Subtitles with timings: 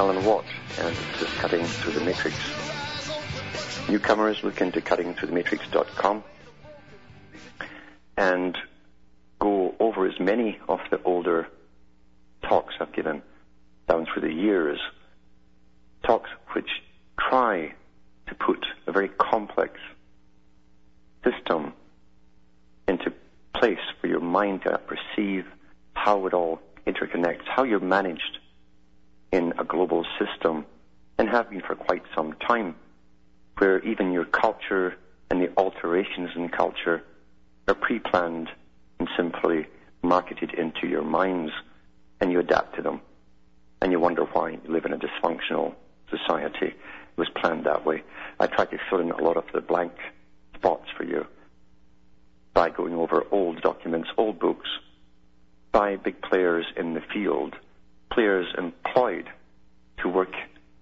[0.00, 0.46] Alan Watt,
[0.78, 2.34] and this is Cutting Through the Matrix.
[3.86, 6.24] Newcomers look into cuttingthroughthematrix.com
[8.16, 8.56] and
[9.38, 11.48] go over as many of the older
[12.48, 13.20] talks I've given
[13.90, 14.80] down through the years.
[16.02, 16.70] Talks which
[17.18, 17.74] try
[18.28, 19.78] to put a very complex
[21.22, 21.74] system
[22.88, 23.12] into
[23.54, 25.44] place for your mind to perceive
[25.92, 28.38] how it all interconnects, how you're managed
[29.32, 30.64] in a global system,
[31.18, 32.74] and have been for quite some time,
[33.58, 34.96] where even your culture
[35.30, 37.04] and the alterations in culture
[37.68, 38.48] are pre-planned
[38.98, 39.66] and simply
[40.02, 41.52] marketed into your minds,
[42.20, 43.00] and you adapt to them,
[43.80, 45.74] and you wonder why you live in a dysfunctional
[46.10, 46.66] society.
[46.66, 48.02] It was planned that way.
[48.38, 49.92] I tried to fill in a lot of the blank
[50.54, 51.26] spots for you
[52.54, 54.68] by going over old documents, old books,
[55.72, 57.54] by big players in the field,
[58.10, 59.28] players employed
[60.02, 60.32] to work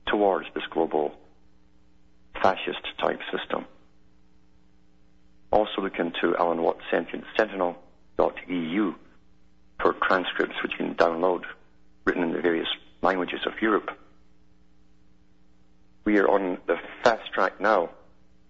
[0.06, 1.14] towards this global
[2.42, 3.66] fascist type system.
[5.50, 8.94] Also look into Alan Watt Sentient Sentinel.eu
[9.80, 11.42] for transcripts which you can download,
[12.04, 12.68] written in the various
[13.02, 13.90] languages of Europe.
[16.04, 17.90] We are on the fast track now,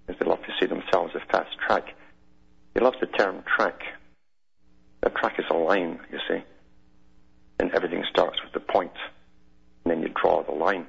[0.08, 1.94] as they love to say themselves, a fast track.
[2.74, 3.82] They love the term track.
[5.02, 6.42] A track is a line, you see,
[7.58, 8.92] and everything starts with the point,
[9.84, 10.86] and then you draw the line.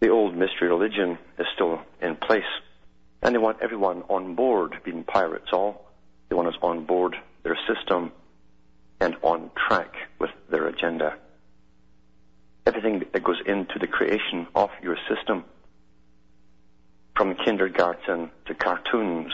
[0.00, 2.44] The old mystery religion is still in place,
[3.22, 5.86] and they want everyone on board, being pirates all.
[6.28, 8.12] They want us on board their system
[9.00, 11.16] and on track with their agenda.
[12.66, 15.44] Everything that goes into the creation of your system,
[17.16, 19.32] from kindergarten to cartoons,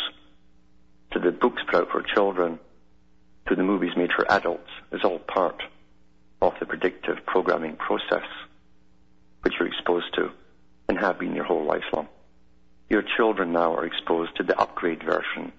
[1.13, 2.59] to the books put out for children,
[3.49, 5.63] to the movies made for adults, is all part
[6.43, 8.27] of the predictive programming process
[9.43, 10.31] which you're exposed to
[10.89, 12.09] and have been your whole life long.
[12.91, 15.53] Your children now are exposed to the upgrade version,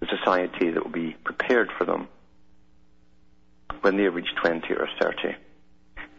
[0.00, 2.08] the society that will be prepared for them
[3.80, 5.34] when they reach 20 or 30.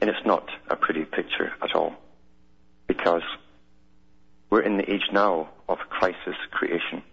[0.01, 1.95] And it's not a pretty picture at all
[2.88, 3.23] because
[4.50, 7.03] we're in the age now of crisis creation.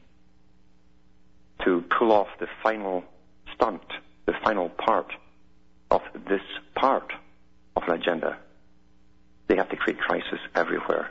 [1.65, 3.04] To pull off the final
[3.54, 3.84] stunt,
[4.26, 5.12] the final part
[5.92, 6.41] of this
[6.75, 7.12] part
[7.76, 8.38] of an agenda,
[9.47, 11.10] they have to create crisis everywhere.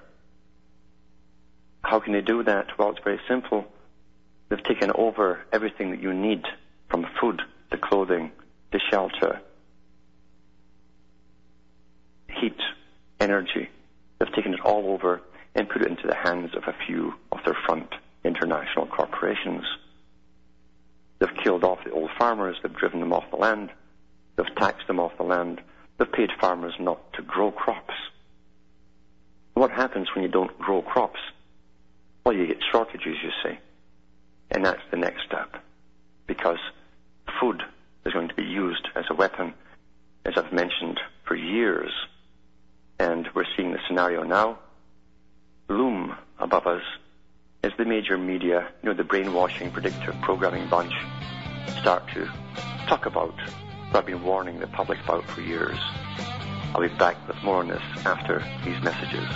[1.83, 2.77] How can they do that?
[2.77, 3.65] Well, it's very simple.
[4.49, 6.43] They've taken over everything that you need
[6.89, 8.31] from food to clothing
[8.71, 9.39] to shelter,
[12.29, 12.59] heat,
[13.19, 13.69] energy.
[14.17, 15.21] They've taken it all over
[15.53, 17.93] and put it into the hands of a few of their front
[18.23, 19.63] international corporations.
[21.19, 23.69] They've killed off the old farmers, they've driven them off the land,
[24.41, 25.61] they've taxed them off the land,
[25.97, 27.93] they've paid farmers not to grow crops.
[29.53, 31.20] What happens when you don't grow crops?
[32.26, 33.58] Well, you get shortages, you see.
[34.52, 35.64] And that's the next step.
[36.28, 36.59] Because
[37.40, 37.61] food
[38.05, 39.53] is going to be used as a weapon,
[40.26, 41.91] as I've mentioned, for years.
[42.99, 44.59] And we're seeing the scenario now
[45.67, 46.84] loom above us
[47.64, 50.94] as the major media, you know, the brainwashing, predictive programming bunch,
[51.79, 52.29] start to
[52.87, 53.35] talk about
[53.91, 55.78] but I've been warning the public about for years.
[56.73, 59.28] I'll be back with more on this after these messages.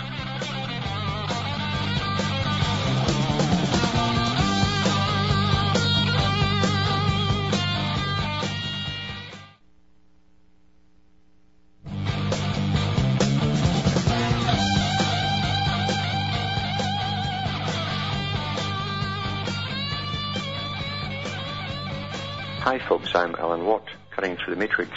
[22.62, 23.84] Hi folks, I'm Alan Watt
[24.16, 24.90] cutting through the matrix.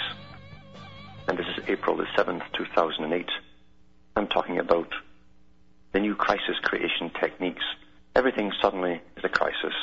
[1.27, 3.27] And this is April the 7th, 2008.
[4.15, 4.87] I'm talking about
[5.91, 7.63] the new crisis creation techniques.
[8.15, 9.73] Everything suddenly is a crisis.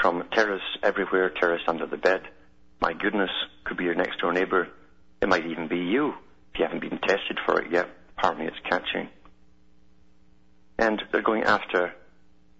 [0.00, 2.20] From terrorists everywhere, terrorists under the bed.
[2.80, 3.30] My goodness,
[3.64, 4.68] could be your next door neighbor.
[5.22, 6.10] It might even be you
[6.52, 7.88] if you haven't been tested for it yet.
[8.18, 9.08] Apparently it's catching.
[10.78, 11.94] And they're going after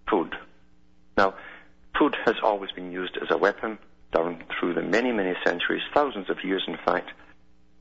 [0.09, 0.33] food.
[1.17, 1.35] Now,
[1.97, 3.77] food has always been used as a weapon
[4.11, 7.09] down through the many, many centuries, thousands of years, in fact,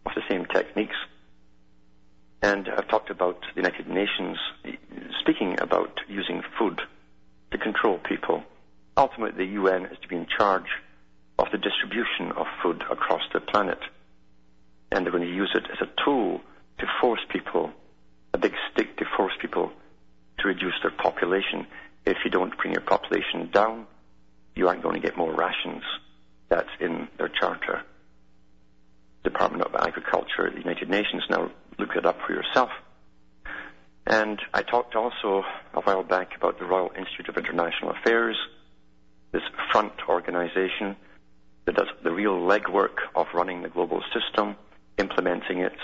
[0.06, 0.96] of the same techniques.
[2.42, 4.38] And I've talked about the United Nations
[5.20, 6.80] speaking about using food
[7.50, 8.42] to control people.
[8.96, 10.68] Ultimately, the UN is to be in charge
[11.38, 13.78] of the distribution of food across the planet.
[14.90, 16.40] And they're going to use it as a tool
[16.78, 17.70] to force people,
[18.34, 19.70] a big stick to force people
[20.38, 21.66] to reduce their population.
[22.06, 23.86] If you don't bring your population down,
[24.54, 25.82] you aren't going to get more rations.
[26.50, 27.82] That's in their charter.
[29.25, 31.23] Department of Agriculture, the United Nations.
[31.31, 32.70] Now look it up for yourself.
[34.06, 38.37] And I talked also a while back about the Royal Institute of International Affairs,
[39.32, 40.97] this front organization
[41.67, 44.56] that does the real legwork of running the global system,
[44.99, 45.76] implementing it,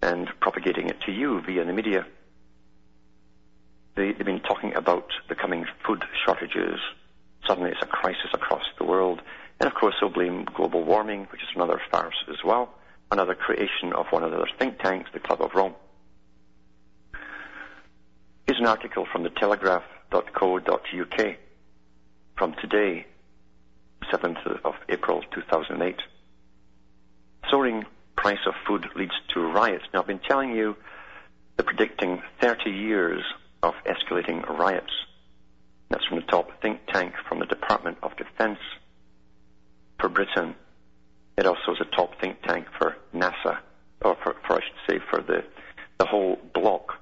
[0.00, 2.06] and propagating it to you via the media.
[3.96, 6.78] They, have been talking about the coming food shortages.
[7.46, 9.20] Suddenly it's a crisis across the world.
[9.60, 12.70] And of course they'll blame global warming, which is another farce as well,
[13.10, 15.74] another creation of one of their think tanks, the Club of Rome.
[18.46, 21.36] Here's an article from the telegraph.co.uk
[22.36, 23.06] from today,
[24.12, 25.96] 7th of April 2008.
[27.50, 27.84] Soaring
[28.16, 29.84] price of food leads to riots.
[29.92, 30.76] Now I've been telling you
[31.56, 33.22] they're predicting 30 years
[33.62, 34.92] of escalating riots.
[35.90, 38.58] That's from the top think tank from the Department of Defense
[40.00, 40.54] for Britain.
[41.36, 43.58] It also is a top think tank for NASA,
[44.02, 45.44] or for, for I should say, for the,
[45.98, 46.94] the whole block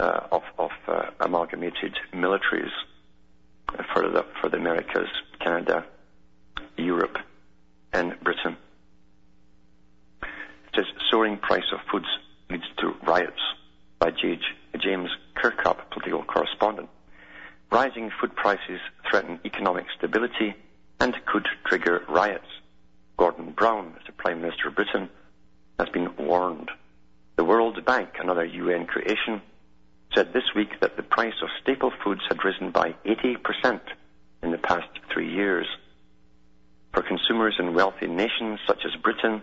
[0.00, 2.72] uh, of, of uh, amalgamated militaries
[3.92, 5.08] for the, for the Americas,
[5.40, 5.84] Canada,
[6.76, 7.16] Europe,
[7.92, 8.56] and Britain.
[10.22, 12.06] It says soaring price of foods
[12.50, 13.40] leads to riots
[13.98, 16.88] by James Kirkup, political correspondent.
[17.70, 20.54] Rising food prices threaten economic stability
[21.02, 22.46] and could trigger riots.
[23.16, 25.10] Gordon Brown, the Prime Minister of Britain,
[25.76, 26.70] has been warned.
[27.34, 29.42] The World Bank, another UN creation,
[30.14, 33.80] said this week that the price of staple foods had risen by 80%
[34.44, 35.66] in the past three years.
[36.94, 39.42] For consumers in wealthy nations such as Britain,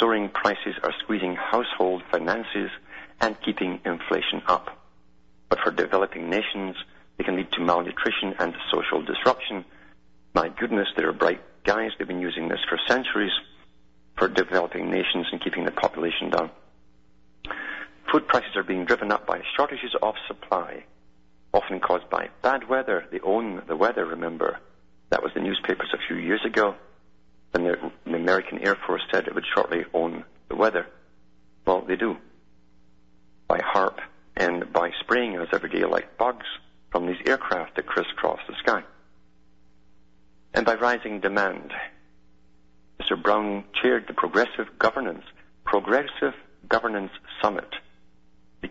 [0.00, 2.70] soaring prices are squeezing household finances
[3.20, 4.70] and keeping inflation up.
[5.50, 6.74] But for developing nations,
[7.18, 9.66] they can lead to malnutrition and social disruption.
[10.36, 11.92] My goodness, there are bright guys.
[11.96, 13.32] They've been using this for centuries
[14.18, 16.50] for developing nations and keeping the population down.
[18.12, 20.84] Food prices are being driven up by shortages of supply,
[21.54, 23.06] often caused by bad weather.
[23.10, 24.58] They own the weather, remember.
[25.08, 26.74] That was the newspapers a few years ago.
[27.54, 30.86] And the, the American Air Force said it would shortly own the weather.
[31.66, 32.18] Well, they do.
[33.48, 34.00] By HARP
[34.36, 36.44] and by spraying us every day like bugs
[36.90, 38.82] from these aircraft that crisscross the sky.
[40.56, 41.72] And by rising demand.
[43.00, 43.22] Mr.
[43.22, 45.24] Brown chaired the Progressive Governance,
[45.64, 46.34] Progressive
[46.68, 47.72] Governance Summit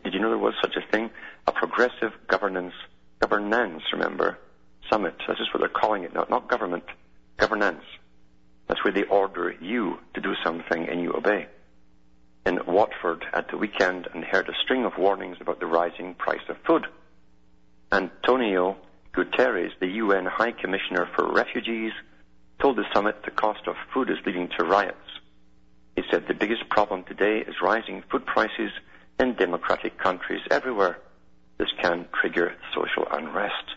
[0.04, 1.10] did you know there was such a thing?
[1.48, 2.74] A progressive governance,
[3.20, 4.38] governance, remember,
[4.90, 5.16] summit.
[5.28, 6.26] That's just what they're calling it now.
[6.30, 6.84] Not government,
[7.38, 7.84] governance.
[8.68, 11.48] That's where they order you to do something and you obey.
[12.46, 16.48] In Watford at the weekend and heard a string of warnings about the rising price
[16.50, 16.86] of food.
[17.92, 18.78] Antonio
[19.16, 21.94] Guterres, the UN High Commissioner for Refugees,
[22.60, 24.98] told the summit the cost of food is leading to riots.
[25.96, 28.72] He said the biggest problem today is rising food prices
[29.18, 31.00] in democratic countries everywhere.
[31.58, 33.76] This can trigger social unrest.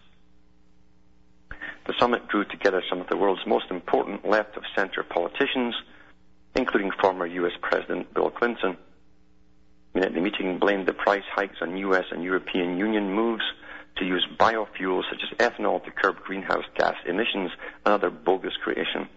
[1.86, 5.74] The summit drew together some of the world's most important left of center politicians,
[6.56, 8.76] including former US President Bill Clinton.
[9.94, 13.44] The meeting blamed the price hikes on US and European Union moves
[13.98, 17.50] to use biofuels such as ethanol to curb greenhouse gas emissions,
[17.84, 19.08] another bogus creation.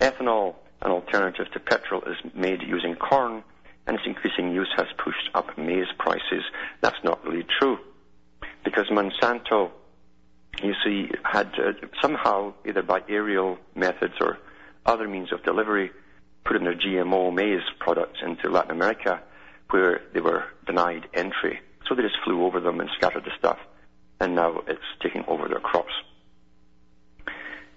[0.00, 3.42] Ethanol, an alternative to petrol, is made using corn
[3.86, 6.42] and its increasing use has pushed up maize prices.
[6.80, 7.78] That's not really true.
[8.64, 9.70] Because Monsanto,
[10.62, 14.38] you see, had uh, somehow, either by aerial methods or
[14.86, 15.90] other means of delivery,
[16.44, 19.22] put in their GMO maize products into Latin America
[19.70, 21.60] where they were denied entry.
[21.88, 23.58] So they just flew over them and scattered the stuff.
[24.24, 25.92] And now it's taking over their crops.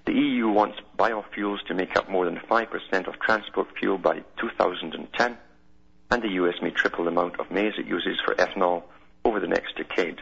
[0.05, 5.37] The EU wants biofuels to make up more than 5% of transport fuel by 2010,
[6.09, 8.83] and the US may triple the amount of maize it uses for ethanol
[9.25, 10.21] over the next decade.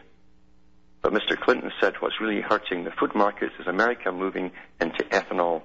[1.03, 1.39] But Mr.
[1.39, 4.51] Clinton said what's really hurting the food markets is America moving
[4.81, 5.61] into ethanol.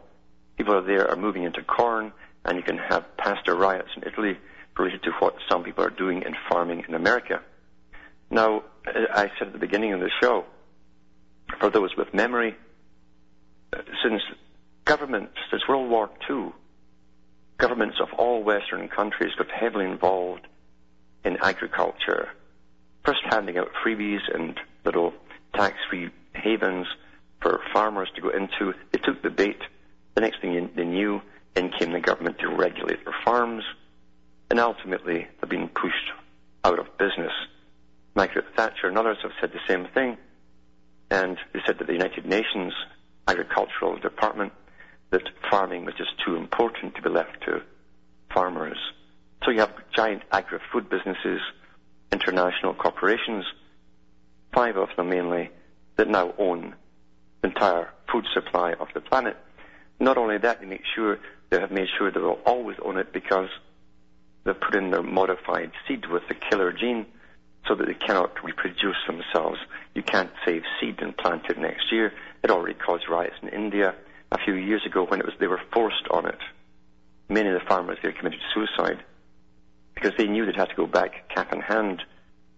[0.58, 2.12] People there are moving into corn,
[2.44, 4.36] and you can have pastor riots in Italy
[4.76, 7.40] related to what some people are doing in farming in America.
[8.30, 10.44] Now, I said at the beginning of the show,
[11.58, 12.56] for those with memory,
[13.72, 14.22] uh, since
[14.84, 16.52] governments, since World War II,
[17.58, 20.46] governments of all Western countries got heavily involved
[21.24, 22.30] in agriculture,
[23.04, 25.12] first handing out freebies and little
[25.54, 26.86] tax-free havens
[27.40, 28.74] for farmers to go into.
[28.92, 29.60] They took the bait.
[30.14, 31.20] The next thing they knew,
[31.54, 33.64] in came the government to regulate their farms,
[34.50, 36.10] and ultimately they've been pushed
[36.64, 37.32] out of business.
[38.20, 40.18] Margaret Thatcher and others have said the same thing,
[41.10, 42.74] and they said that the United Nations
[43.26, 44.52] Agricultural Department
[45.08, 47.62] that farming was just too important to be left to
[48.30, 48.76] farmers.
[49.42, 51.40] So you have giant agri-food businesses,
[52.12, 53.46] international corporations,
[54.52, 55.48] five of them mainly,
[55.96, 56.74] that now own
[57.40, 59.38] the entire food supply of the planet.
[59.98, 63.14] Not only that, they make sure they have made sure they will always own it
[63.14, 63.48] because
[64.44, 67.06] they've put in their modified seed with the killer gene
[67.66, 69.58] so that they cannot reproduce themselves.
[69.94, 72.12] You can't save seed and plant it next year.
[72.42, 73.94] It already caused riots in India
[74.32, 76.38] a few years ago when it was they were forced on it.
[77.28, 79.04] Many of the farmers there committed suicide
[79.94, 82.02] because they knew they'd have to go back cap in hand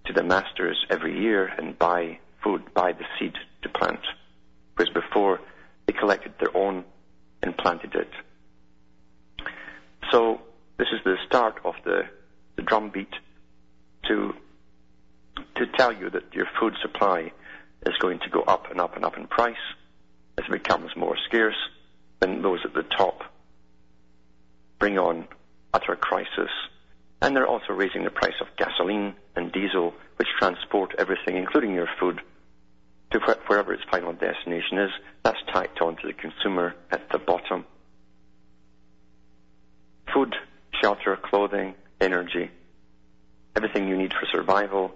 [0.06, 4.00] to the masters every year and buy food, buy the seed to plant.
[4.76, 5.40] Whereas before
[5.87, 6.85] they collected their own
[7.42, 8.11] and planted it.
[10.11, 10.40] So
[10.78, 12.02] this is the start of the,
[12.56, 13.12] the drumbeat
[14.09, 14.35] to
[15.57, 17.33] to tell you that your food supply
[17.87, 19.57] is going to go up and up and up in price
[20.39, 21.57] as it becomes more scarce,
[22.21, 23.23] then those at the top
[24.79, 25.27] bring on
[25.73, 26.51] utter crisis.
[27.21, 31.89] And they're also raising the price of gasoline and diesel, which transport everything, including your
[32.01, 32.21] food,
[33.12, 34.91] to wherever its final destination is.
[35.23, 37.65] That's tacked on to the consumer at the bottom.
[40.12, 40.35] Food,
[40.83, 42.51] shelter, clothing, energy,
[43.55, 44.93] everything you need for survival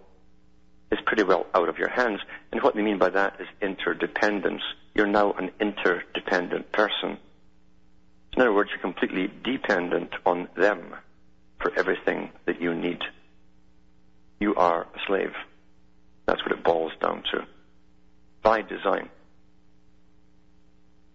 [0.91, 2.21] is pretty well out of your hands.
[2.53, 4.63] And what they mean by that is interdependence.
[4.95, 7.19] You're now an interdependent person.
[8.35, 10.95] In other words, you're completely dependent on them
[11.59, 13.01] for everything that you need.
[14.41, 15.33] You are a slave.
[16.27, 17.47] That's what it boils down to.
[18.43, 19.09] By design.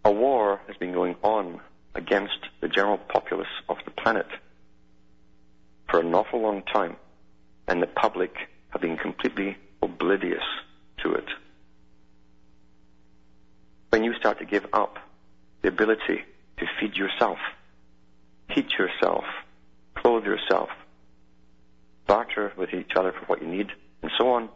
[0.03, 1.59] A war has been going on
[1.93, 4.25] against the general populace of the planet
[5.89, 6.95] for an awful long time,
[7.67, 8.33] and the public
[8.71, 10.43] have been completely oblivious
[11.03, 11.25] to it.
[13.89, 14.97] When you start to give up
[15.61, 16.23] the ability
[16.57, 17.37] to feed yourself,
[18.49, 19.25] heat yourself,
[19.95, 20.69] clothe yourself,
[22.07, 23.67] barter with each other for what you need,
[24.01, 24.49] and so on,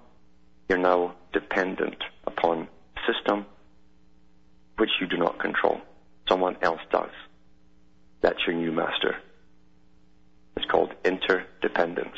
[0.69, 2.67] you're now dependent upon
[2.98, 3.45] a system
[4.77, 5.79] which you do not control.
[6.27, 7.12] Someone else does.
[8.22, 9.17] That's your new master.
[10.55, 12.17] It's called interdependence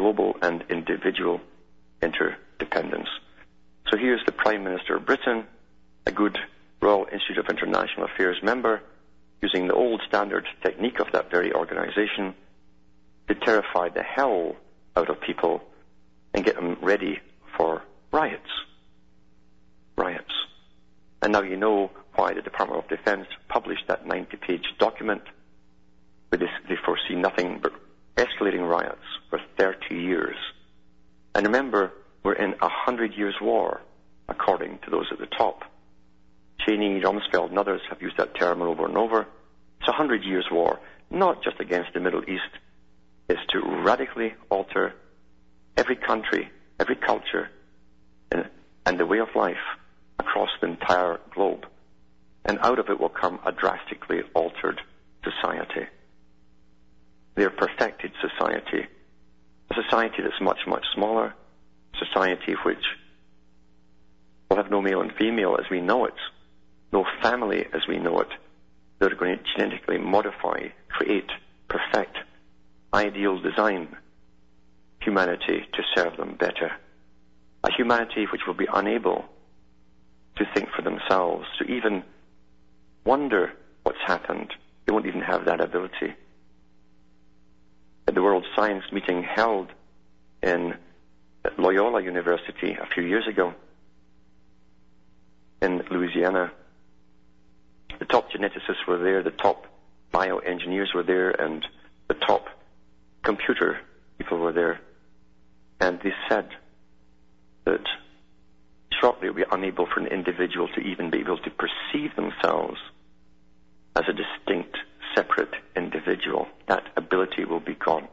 [0.00, 1.42] global and individual
[2.02, 3.08] interdependence.
[3.90, 5.44] So here's the Prime Minister of Britain,
[6.06, 6.38] a good
[6.80, 8.80] Royal Institute of International Affairs member,
[9.42, 12.34] using the old standard technique of that very organization
[13.28, 14.56] to terrify the hell
[14.96, 15.60] out of people
[16.32, 17.20] and get them ready
[17.58, 18.50] for riots.
[19.96, 20.32] Riots.
[21.20, 25.24] And now you know why the Department of Defense published that 90 page document
[26.30, 27.72] where they foresee nothing but
[28.20, 30.36] escalating riots for 30 years.
[31.34, 33.80] And remember, we're in a hundred years war,
[34.28, 35.64] according to those at the top.
[36.60, 39.26] Cheney, Rumsfeld, and others have used that term over and over.
[39.80, 40.78] It's a hundred years war,
[41.10, 42.52] not just against the Middle East.
[43.28, 44.92] It's to radically alter
[45.76, 47.48] every country, every culture,
[48.30, 48.48] and,
[48.84, 49.64] and the way of life
[50.18, 51.64] across the entire globe.
[52.44, 54.80] And out of it will come a drastically altered
[55.24, 55.86] society
[57.34, 58.86] their perfected society.
[59.70, 61.34] A society that's much, much smaller,
[61.94, 62.84] a society which
[64.48, 66.14] will have no male and female as we know it,
[66.92, 68.28] no family as we know it.
[68.98, 71.30] They're going to genetically modify, create,
[71.68, 72.16] perfect,
[72.92, 73.96] ideal design
[75.00, 76.72] humanity to serve them better.
[77.64, 79.24] A humanity which will be unable
[80.36, 82.02] to think for themselves, to even
[83.04, 84.52] wonder what's happened.
[84.84, 86.14] They won't even have that ability
[88.10, 89.68] at the World Science meeting held
[90.42, 90.74] in
[91.56, 93.54] Loyola University a few years ago
[95.62, 96.50] in Louisiana,
[98.00, 99.64] The top geneticists were there, the top
[100.12, 101.64] bioengineers were there, and
[102.08, 102.46] the top
[103.22, 103.78] computer
[104.18, 104.80] people were there.
[105.80, 106.48] And they said
[107.64, 107.84] that
[109.00, 112.80] shortly it will be unable for an individual to even be able to perceive themselves
[113.94, 114.76] as a distinct,
[115.14, 115.49] separate
[116.00, 116.48] individual.
[116.68, 118.08] That ability will be gone.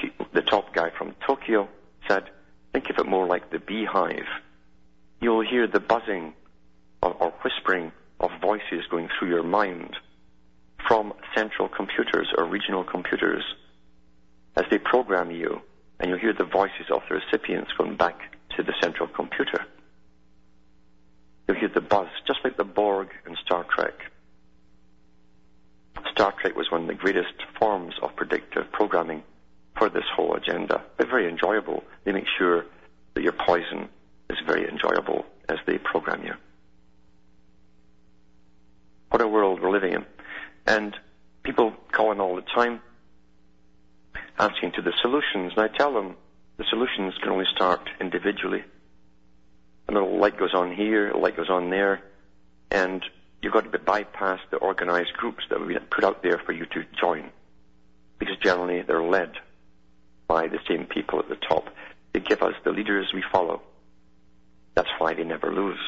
[0.00, 1.68] He, the top guy from Tokyo
[2.08, 2.24] said,
[2.72, 4.26] think of it more like the beehive.
[5.20, 6.34] You'll hear the buzzing
[7.02, 9.96] or, or whispering of voices going through your mind
[10.88, 13.42] from central computers or regional computers
[14.56, 15.60] as they program you,
[15.98, 18.18] and you'll hear the voices of the recipients going back
[18.56, 19.64] to the central computer.
[21.46, 23.94] You'll hear the buzz, just like the Borg in Star Trek.
[26.16, 29.22] Star Trek was one of the greatest forms of predictive programming
[29.76, 30.82] for this whole agenda.
[30.96, 31.84] They're very enjoyable.
[32.04, 32.64] They make sure
[33.12, 33.90] that your poison
[34.30, 36.32] is very enjoyable as they program you.
[39.10, 40.06] What a world we're living in.
[40.66, 40.96] And
[41.42, 42.80] people call in all the time
[44.38, 46.16] asking to the solutions, and I tell them
[46.56, 48.64] the solutions can only start individually.
[49.90, 52.00] A little light goes on here, a light goes on there,
[52.70, 53.04] and
[53.46, 56.82] you've got to bypass the organized groups that we put out there for you to
[57.00, 57.30] join.
[58.18, 59.34] Because generally they're led
[60.26, 61.68] by the same people at the top.
[62.12, 63.62] They give us the leaders we follow.
[64.74, 65.78] That's why they never lose.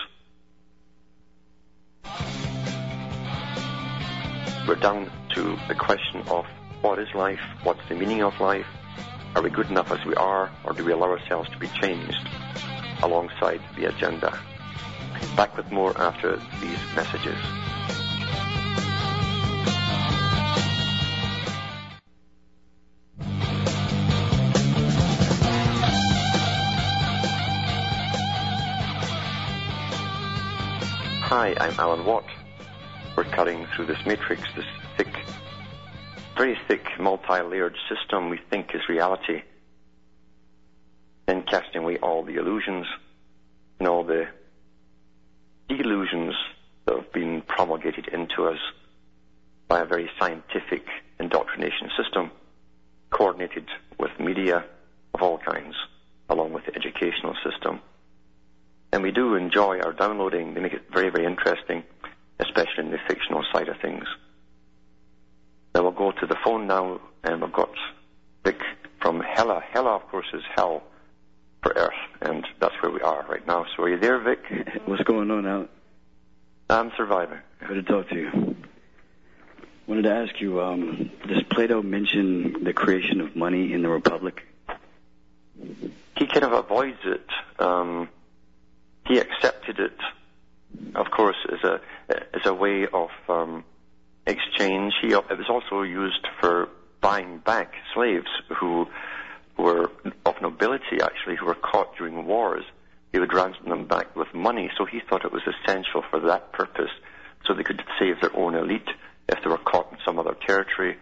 [4.69, 6.47] We're down to the question of
[6.81, 7.41] what is life?
[7.65, 8.69] What's the meaning of life?
[9.35, 12.25] Are we good enough as we are, or do we allow ourselves to be changed
[13.03, 14.38] alongside the agenda?
[15.37, 17.38] Back with more after these messages.
[31.31, 32.25] Hi, I'm Alan Watt.
[33.14, 34.64] We're cutting through this matrix, this
[34.96, 35.14] thick,
[36.38, 39.42] very thick, multi-layered system we think is reality,
[41.27, 42.87] and casting away all the illusions
[43.79, 44.27] and all the
[45.68, 46.35] delusions
[46.87, 48.59] that have been promulgated into us
[49.68, 50.87] by a very scientific
[51.20, 52.31] indoctrination system,
[53.11, 54.64] coordinated with media
[55.14, 55.74] of all kinds,
[56.28, 57.81] along with the educational system.
[58.92, 60.54] And we do enjoy our downloading.
[60.54, 61.85] They make it very, very interesting,
[62.40, 64.04] especially in the fictional side of things.
[65.74, 67.74] Now we'll go to the phone now, and we've got
[68.44, 68.61] Vic
[69.02, 69.62] from Hella.
[69.70, 70.83] Hella, of course, is hell
[71.62, 73.66] for Earth, and that's where we are right now.
[73.77, 74.40] So are you there, Vic?
[74.87, 75.68] What's going on, Alan?
[76.71, 77.38] I'm surviving.
[77.66, 78.57] Good to talk to you.
[79.87, 84.47] Wanted to ask you, um, does Plato mention the creation of money in the Republic?
[86.16, 87.27] He kind of avoids it.
[87.59, 88.09] Um,
[89.07, 89.97] he accepted it,
[90.94, 93.64] of course, as a as a way of um,
[94.27, 94.92] exchange.
[95.01, 96.68] He, it was also used for
[97.01, 98.29] buying back slaves
[98.61, 98.87] who
[100.90, 102.64] nobility, actually, who were caught during wars.
[103.12, 104.70] He would ransom them back with money.
[104.77, 106.90] So he thought it was essential for that purpose,
[107.46, 108.88] so they could save their own elite
[109.29, 110.96] if they were caught in some other territory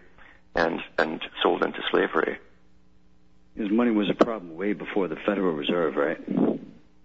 [0.55, 2.37] and and sold into slavery.
[3.55, 6.19] His money was a problem way before the Federal Reserve, right?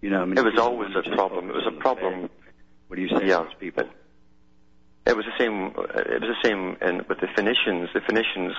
[0.00, 1.48] You know, I mean, It was always a problem.
[1.48, 2.28] It was a problem.
[2.88, 3.46] What do you say Yeah.
[3.58, 3.84] people?
[5.06, 5.66] It was the same.
[5.66, 7.88] It was the same in, with the Phoenicians.
[7.92, 8.54] The Phoenicians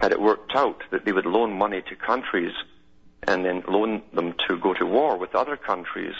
[0.00, 2.52] had it worked out that they would loan money to countries
[3.26, 6.14] and then loan them to go to war with other countries.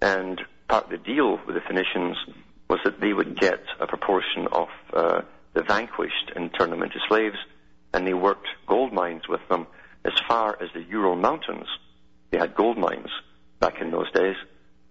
[0.00, 2.16] And part of the deal with the Phoenicians
[2.68, 5.22] was that they would get a proportion of uh,
[5.54, 7.36] the vanquished and turn them into slaves,
[7.92, 9.66] and they worked gold mines with them
[10.04, 11.66] as far as the Ural Mountains.
[12.30, 13.08] They had gold mines
[13.60, 14.36] back in those days,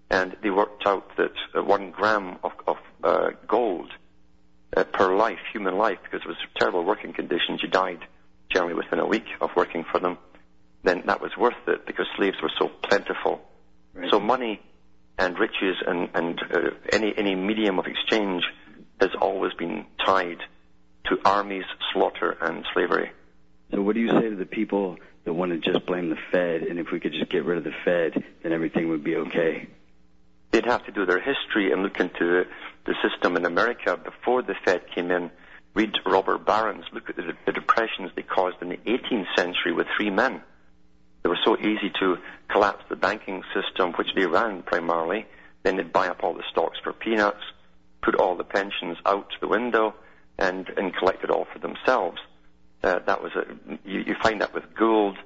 [0.09, 3.91] and they worked out that uh, one gram of, of uh, gold
[4.75, 7.61] uh, per life, human life, because it was terrible working conditions.
[7.61, 7.99] You died
[8.49, 10.17] generally within a week of working for them.
[10.85, 13.41] Then that was worth it because slaves were so plentiful.
[13.93, 14.09] Right.
[14.11, 14.61] So money
[15.17, 16.59] and riches and, and uh,
[16.91, 18.43] any, any medium of exchange
[19.01, 20.37] has always been tied
[21.05, 23.11] to armies, slaughter, and slavery.
[23.71, 26.63] So what do you say to the people that want to just blame the Fed,
[26.63, 29.67] and if we could just get rid of the Fed, then everything would be okay?
[30.55, 32.43] they'd have to do their history and look into the,
[32.85, 35.29] the system in America before the Fed came in.
[35.73, 39.87] Read Robber Barons, look at the, the depressions they caused in the 18th century with
[39.97, 40.41] three men.
[41.25, 45.25] They were so easy to collapse the banking system, which they ran primarily.
[45.63, 47.41] Then they'd buy up all the stocks for peanuts,
[48.03, 49.95] put all the pensions out the window,
[50.37, 52.19] and, and collect it all for themselves.
[52.83, 53.43] Uh, that was a,
[53.83, 55.17] you, you find that with Gould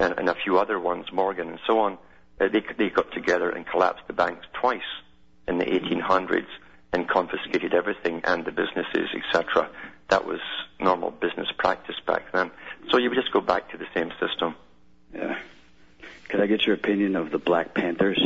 [0.00, 1.98] and, and a few other ones, Morgan and so on.
[2.40, 4.82] Uh, they, they got together and collapsed the banks twice
[5.46, 6.48] in the 1800s
[6.92, 9.70] and confiscated everything and the businesses, etc.
[10.08, 10.40] That was
[10.80, 12.50] normal business practice back then.
[12.90, 14.56] So you would just go back to the same system.
[15.14, 15.38] Yeah.
[16.28, 18.20] Could I get your opinion of the Black Panthers?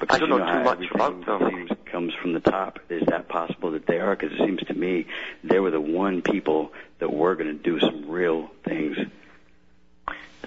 [0.00, 1.50] Because I don't you know know too much about them.
[1.50, 2.78] seems comes from the top.
[2.88, 4.14] Is that possible that they are?
[4.14, 5.06] Because it seems to me
[5.42, 8.96] they were the one people that were going to do some real things.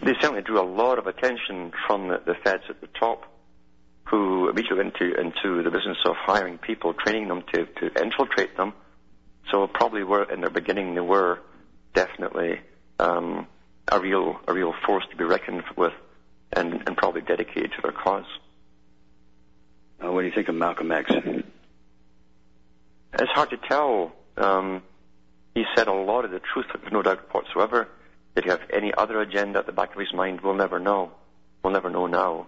[0.01, 3.25] They certainly drew a lot of attention from the, the feds at the top,
[4.05, 8.57] who immediately went into, into the business of hiring people, training them to, to infiltrate
[8.57, 8.73] them.
[9.51, 11.39] So probably were in their beginning they were
[11.93, 12.61] definitely
[12.99, 13.47] um,
[13.87, 15.93] a real a real force to be reckoned with,
[16.53, 18.25] and, and probably dedicated to their cause.
[20.03, 21.11] Uh, what do you think of Malcolm X?
[23.13, 24.13] It's hard to tell.
[24.37, 24.81] Um,
[25.53, 27.89] he said a lot of the truth, no doubt whatsoever.
[28.35, 30.41] Did he have any other agenda at the back of his mind?
[30.41, 31.11] We'll never know.
[31.61, 32.47] We'll never know now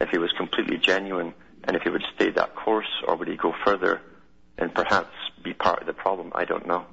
[0.00, 3.36] if he was completely genuine and if he would stay that course or would he
[3.36, 4.02] go further
[4.58, 6.32] and perhaps be part of the problem.
[6.34, 6.84] I don't know.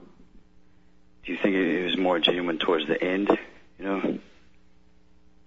[1.25, 3.37] Do you think he was more genuine towards the end?
[3.81, 4.19] You know,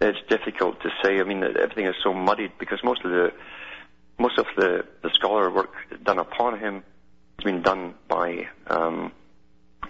[0.00, 1.20] It's difficult to say.
[1.20, 3.32] I mean, everything is so muddied because most of the
[4.18, 5.70] most of the, the scholar work
[6.02, 6.82] done upon him
[7.38, 9.12] has been done by um,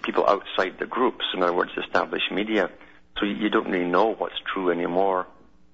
[0.03, 1.25] people outside the groups.
[1.33, 2.69] In other words, established media.
[3.17, 5.25] So you, you don't really know what's true anymore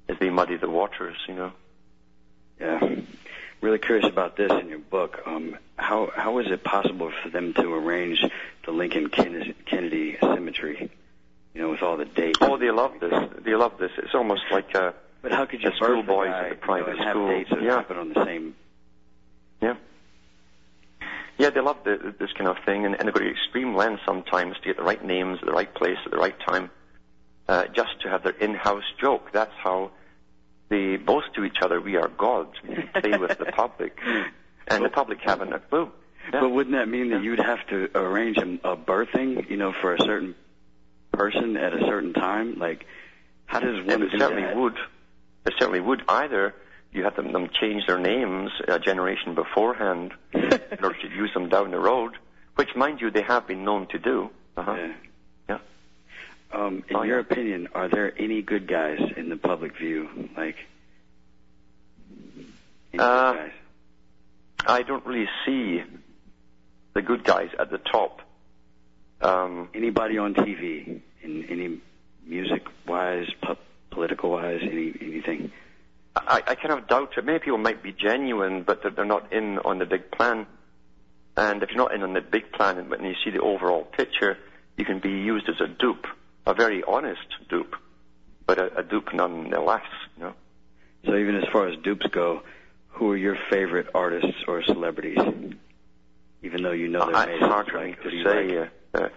[0.07, 1.17] as they muddy the waters.
[1.27, 1.51] You know.
[2.59, 2.79] yeah.
[3.59, 5.21] Really curious about this in your book.
[5.25, 8.23] Um, how how is it possible for them to arrange
[8.65, 10.89] the Lincoln Kennedy symmetry?
[11.53, 12.37] You know, with all the dates.
[12.41, 13.13] Oh, they love this.
[13.43, 13.91] They love this.
[13.97, 16.61] It's almost like a But how could you the schoolboys birth a at the you
[16.61, 17.27] private know, school.
[17.27, 17.75] dates that Yeah.
[17.75, 18.55] happen on the same?
[19.61, 19.75] Yeah.
[21.37, 24.03] Yeah, they love the, this kind of thing, and, and they go to extreme lengths
[24.05, 26.69] sometimes to get the right names at the right place at the right time,
[27.47, 29.31] uh, just to have their in-house joke.
[29.33, 29.91] That's how
[30.69, 32.53] they boast to each other, we are gods.
[32.67, 33.97] We play with the public,
[34.67, 35.91] and the public haven't a clue.
[36.31, 36.41] Yeah.
[36.41, 39.95] But wouldn't that mean that you'd have to arrange a, a birthing, you know, for
[39.95, 40.35] a certain
[41.21, 42.57] person at a certain time?
[42.57, 42.85] Like,
[43.45, 44.55] how does It one do certainly that?
[44.55, 44.75] would.
[45.45, 46.01] It certainly would.
[46.07, 46.53] Either
[46.91, 50.43] you have them, them change their names a generation beforehand in
[50.83, 52.13] order to use them down the road,
[52.55, 54.29] which, mind you, they have been known to do.
[54.57, 54.73] Uh-huh.
[54.77, 54.93] Yeah.
[55.49, 55.57] Yeah.
[56.53, 57.21] Um, in Oh, your yeah.
[57.31, 60.09] opinion, are there any good guys in the public view?
[60.35, 60.55] Like,
[62.97, 63.51] Uh, guys?
[64.67, 65.81] I don't really see
[66.93, 68.21] the good guys at the top.
[69.21, 71.79] Um, Anybody on TV, in any
[72.25, 73.55] music-wise, pu-
[73.91, 75.51] political-wise, any anything?
[76.15, 77.25] I, I kind of doubt it.
[77.25, 80.45] Many people might be genuine, but they're, they're not in on the big plan.
[81.37, 83.83] And if you're not in on the big plan and when you see the overall
[83.85, 84.37] picture,
[84.77, 86.05] you can be used as a dupe,
[86.45, 87.75] a very honest dupe,
[88.45, 89.85] but a, a dupe nonetheless.
[90.17, 90.33] You know?
[91.05, 92.43] So even as far as dupes go,
[92.89, 95.17] who are your favorite artists or celebrities?
[96.43, 98.59] Even though you know they're Uh, made it's hard like, to say.
[98.59, 98.71] like?
[98.93, 99.09] Uh, uh,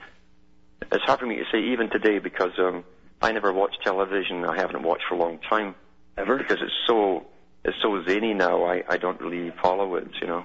[0.95, 2.85] it's hard for me to say even today because um,
[3.21, 4.45] I never watch television.
[4.45, 5.75] I haven't watched for a long time
[6.17, 6.39] Ever?
[6.39, 7.27] because it's so
[7.65, 8.65] it's so zany now.
[8.65, 10.09] I, I don't really follow it.
[10.21, 10.45] You know.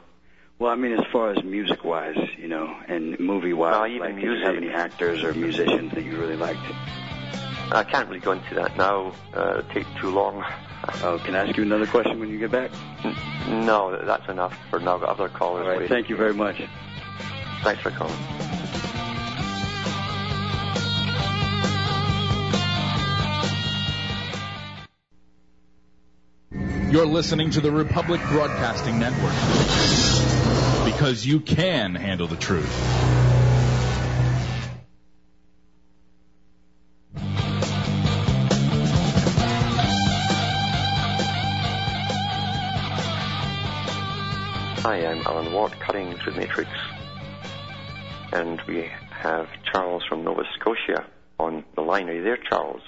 [0.58, 4.34] Well, I mean, as far as music-wise, you know, and movie-wise, Well, even like, do
[4.34, 6.60] you have any actors or musicians that you really liked?
[7.72, 9.14] I can't really go into that now.
[9.34, 10.44] Uh, it'd take too long.
[11.04, 12.72] Oh, can I ask you another question when you get back?
[13.50, 14.96] No, that's enough for now.
[14.96, 15.64] Other callers.
[15.64, 15.90] All right, waiting.
[15.90, 16.64] thank you very much.
[17.64, 18.16] Thanks for calling.
[26.91, 29.32] You're listening to the Republic Broadcasting Network.
[30.91, 32.65] Because you can handle the truth.
[44.82, 46.71] Hi, I'm Alan Watt, cutting through the matrix.
[48.34, 51.06] And we have Charles from Nova Scotia
[51.39, 52.10] on the line.
[52.10, 52.82] Are you there, Charles?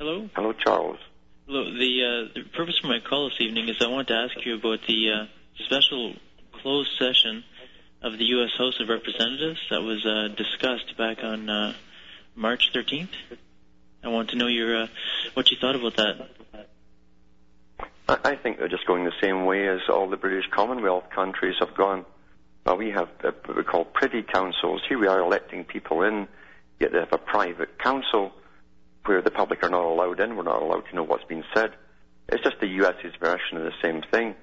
[0.00, 0.28] Hello.
[0.34, 0.98] Hello, Charles.
[1.46, 1.62] Hello.
[1.64, 4.54] The, uh, the purpose for my call this evening is I want to ask you
[4.54, 5.26] about the uh,
[5.66, 6.14] special
[6.62, 7.44] closed session
[8.00, 8.52] of the U.S.
[8.56, 11.74] House of Representatives that was uh, discussed back on uh,
[12.34, 13.10] March 13th.
[14.02, 14.86] I want to know your uh,
[15.34, 16.30] what you thought about that.
[18.08, 21.56] I, I think they're just going the same way as all the British Commonwealth countries
[21.60, 22.06] have gone.
[22.64, 24.80] Well, we have uh, what we call privy councils.
[24.88, 26.26] Here we are electing people in,
[26.80, 28.32] yet they have a private council
[29.06, 30.36] where the public are not allowed in.
[30.36, 31.72] We're not allowed to know what's been said.
[32.28, 34.34] It's just the US's version of the same thing.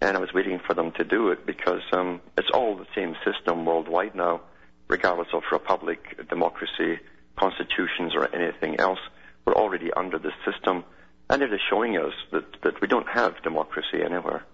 [0.00, 3.14] And I was waiting for them to do it because um, it's all the same
[3.24, 4.42] system worldwide now,
[4.88, 6.98] regardless of republic, democracy,
[7.36, 8.98] constitutions, or anything else.
[9.44, 10.84] We're already under this system,
[11.30, 14.44] and it is showing us that, that we don't have democracy anywhere.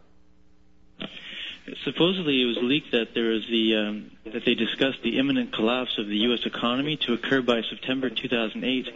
[1.84, 5.98] supposedly it was leaked that there was the um, that they discussed the imminent collapse
[5.98, 6.40] of the U.S.
[6.44, 8.88] economy to occur by September 2008.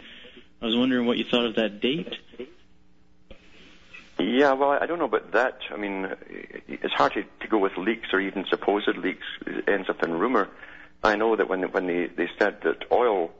[0.63, 2.15] I was wondering what you thought of that date.
[4.17, 5.57] Yeah, well, I don't know about that.
[5.69, 6.07] I mean,
[6.69, 9.25] it's hard to, to go with leaks or even supposed leaks.
[9.45, 10.47] It ends up in rumor.
[11.03, 13.31] I know that when when they, they said that oil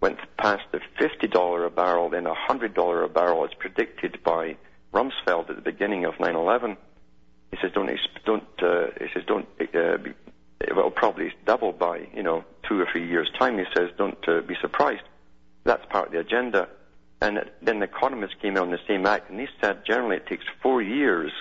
[0.00, 4.18] went past the fifty dollar a barrel, then a hundred dollar a barrel, as predicted
[4.24, 4.56] by
[4.92, 6.76] Rumsfeld at the beginning of 9/11.
[7.52, 7.88] He says, don't
[8.24, 8.42] don't.
[8.60, 9.46] Uh, he says, don't.
[9.60, 10.14] Uh, be,
[10.60, 13.56] it will probably double by you know two or three years' time.
[13.56, 15.02] He says, don't uh, be surprised.
[15.64, 16.68] That's part of the agenda.
[17.22, 20.26] And then the economists came in on the same act, and they said generally it
[20.26, 21.32] takes four years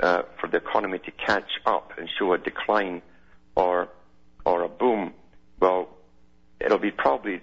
[0.00, 3.02] uh, for the economy to catch up and show a decline
[3.54, 3.88] or
[4.44, 5.12] or a boom.
[5.58, 5.88] Well,
[6.60, 7.40] it'll be probably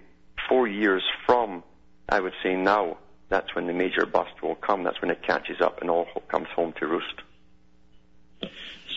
[0.50, 1.64] four years from,
[2.10, 2.98] I would say now.
[3.30, 4.84] That's when the major bust will come.
[4.84, 7.22] That's when it catches up and all comes home to roost.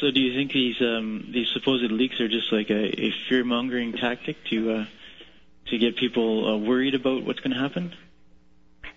[0.01, 3.45] So, do you think these um, these supposed leaks are just like a, a fear
[3.45, 4.85] mongering tactic to uh,
[5.71, 7.95] to get people uh, worried about what's going to happen?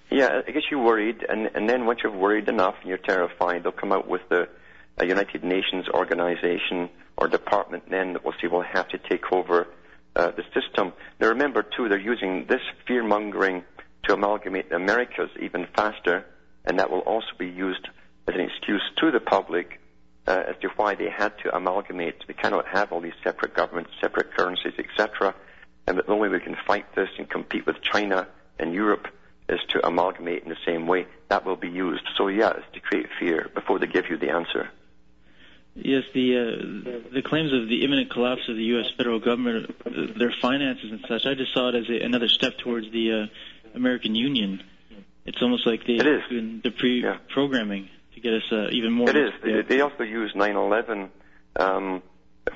[0.10, 3.64] Yeah, I guess you're worried, and, and then once you're worried enough and you're terrified,
[3.64, 4.48] they'll come out with the
[4.98, 9.68] a United Nations organization or department then that will say we'll have to take over
[10.16, 10.94] uh, the system.
[11.20, 13.64] Now remember too, they're using this fear mongering
[14.04, 16.26] to amalgamate the Americas even faster,
[16.66, 17.88] and that will also be used
[18.28, 19.80] as an excuse to the public
[20.28, 22.16] uh, as to why they had to amalgamate.
[22.28, 25.34] They cannot have all these separate governments, separate currencies, etc.
[25.88, 28.28] And that the only way we can fight this and compete with China
[28.60, 29.08] and Europe
[29.50, 31.06] is to amalgamate in the same way.
[31.28, 32.04] That will be used.
[32.18, 34.70] So yeah, it's to create fear before they give you the answer.
[35.76, 38.92] Yes, the uh, the claims of the imminent collapse of the U.S.
[38.96, 41.26] federal government, uh, their finances and such.
[41.26, 44.64] I just saw it as a, another step towards the uh, American Union.
[45.26, 48.16] It's almost like they doing the pre-programming yeah.
[48.16, 49.10] to get us uh, even more.
[49.10, 49.32] It is.
[49.44, 51.10] They, they also use 9/11
[51.56, 52.04] um,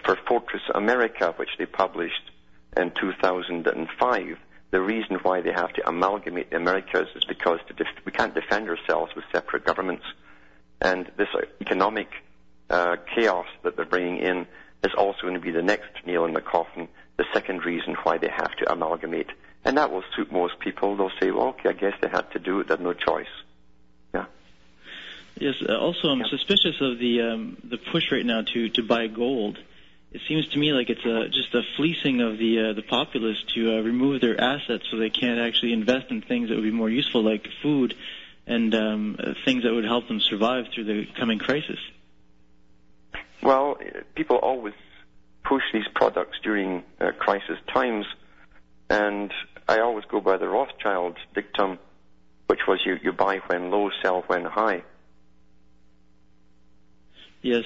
[0.04, 2.32] for Fortress America, which they published
[2.78, 4.38] in 2005
[4.72, 8.70] the reason why they have to amalgamate the Americas is because def- we can't defend
[8.70, 10.04] ourselves with separate governments.
[10.82, 11.30] And this
[11.62, 12.10] economic
[12.70, 14.46] uh, chaos that they're bringing in
[14.84, 18.18] is also going to be the next nail in the coffin, the second reason why
[18.18, 19.30] they have to amalgamate.
[19.64, 20.98] And that will suit most people.
[20.98, 22.68] They'll say, well, okay, I guess they had to do it.
[22.68, 23.26] They had no choice.
[24.14, 24.26] Yeah.
[25.40, 25.56] Yes.
[25.68, 26.30] Uh, also, I'm yeah.
[26.30, 29.58] suspicious of the um, the push right now to to buy gold
[30.12, 33.38] it seems to me like it's a, just a fleecing of the uh, the populace
[33.56, 36.72] to uh, remove their assets so they can't actually invest in things that would be
[36.72, 37.94] more useful, like food
[38.46, 41.80] and um, uh, things that would help them survive through the coming crisis.
[43.44, 43.78] Well,
[44.16, 44.74] people always
[45.44, 48.06] push these products during uh, crisis times,
[48.90, 49.32] and
[49.68, 51.78] I always go by the Rothschild dictum,
[52.48, 54.84] which was you, you buy when low, sell when high.
[57.42, 57.66] Yes.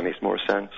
[0.00, 0.70] That makes more sense.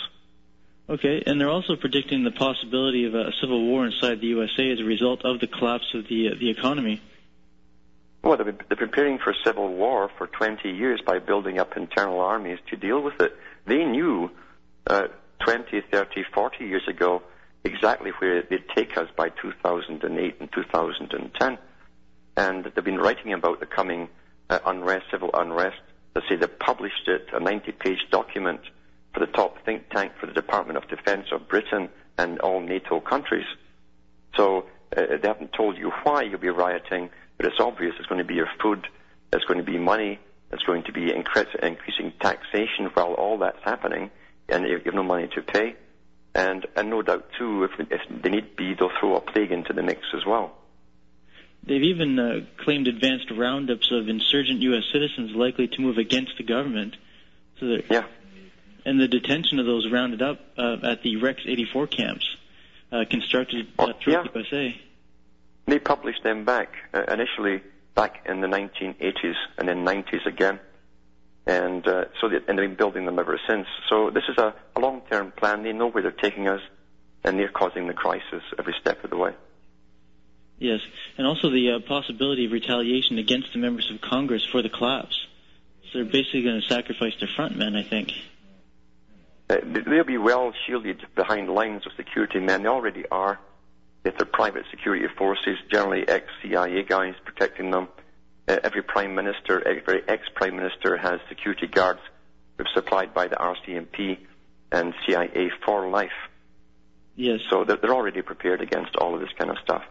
[0.90, 4.80] Okay, and they're also predicting the possibility of a civil war inside the USA as
[4.80, 7.00] a result of the collapse of the uh, the economy.
[8.24, 12.58] Well, they're, they're preparing for civil war for 20 years by building up internal armies
[12.70, 13.32] to deal with it.
[13.64, 14.28] They knew
[14.88, 15.06] uh,
[15.44, 17.22] 20, 30, 40 years ago
[17.62, 21.58] exactly where they'd take us by 2008 and 2010.
[22.36, 24.08] And they've been writing about the coming
[24.50, 25.78] uh, unrest, civil unrest.
[26.14, 28.62] They say they published it, a 90-page document
[29.12, 33.00] for the top think tank for the Department of Defense of Britain and all NATO
[33.00, 33.46] countries.
[34.36, 38.20] So uh, they haven't told you why you'll be rioting, but it's obvious it's going
[38.20, 38.86] to be your food,
[39.32, 40.18] it's going to be money,
[40.50, 44.10] it's going to be increasing taxation while all that's happening,
[44.48, 45.76] and you have no money to pay.
[46.34, 49.74] And, and no doubt, too, if, if they need be, they'll throw a plague into
[49.74, 50.52] the mix as well.
[51.62, 54.84] They've even uh, claimed advanced roundups of insurgent U.S.
[54.92, 56.96] citizens likely to move against the government.
[57.60, 58.04] So yeah
[58.84, 62.26] and the detention of those rounded up uh, at the Rex 84 camps
[62.90, 64.42] uh, constructed uh, throughout yeah.
[64.42, 64.80] USA.
[65.66, 67.62] They published them back uh, initially
[67.94, 70.58] back in the 1980s and then 90s again,
[71.46, 73.66] and uh, so they, and they've been building them ever since.
[73.88, 75.62] So this is a, a long-term plan.
[75.62, 76.60] They know where they're taking us,
[77.24, 79.32] and they're causing the crisis every step of the way.
[80.58, 80.80] Yes,
[81.18, 85.26] and also the uh, possibility of retaliation against the members of Congress for the collapse.
[85.92, 88.12] So they're basically going to sacrifice their front men, I think.
[89.52, 92.62] Uh, they'll be well shielded behind lines of security men.
[92.62, 93.38] They already are.
[94.04, 97.88] If they're private security forces, generally ex-CIA guys protecting them.
[98.48, 102.00] Uh, every prime minister, every ex-prime minister has security guards
[102.74, 104.18] supplied by the RCMP
[104.70, 106.10] and CIA for life.
[107.14, 107.40] Yes.
[107.50, 109.82] So they're, they're already prepared against all of this kind of stuff.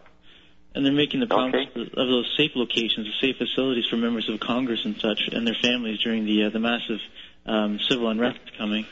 [0.74, 1.82] And they're making the promise okay.
[1.82, 5.56] of those safe locations, the safe facilities for members of Congress and such, and their
[5.62, 6.98] families during the uh, the massive
[7.44, 8.86] um, civil unrest coming.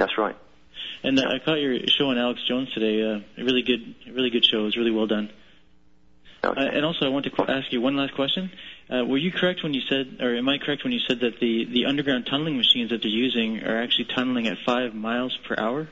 [0.00, 0.34] That's right.
[1.04, 3.02] And uh, I caught your show on Alex Jones today.
[3.02, 4.60] Uh, a really good, really good show.
[4.60, 5.30] It was really well done.
[6.42, 8.50] Uh, and also, I want to qu- ask you one last question.
[8.88, 11.38] Uh, were you correct when you said, or am I correct when you said that
[11.38, 15.54] the, the underground tunneling machines that they're using are actually tunneling at five miles per
[15.58, 15.86] hour?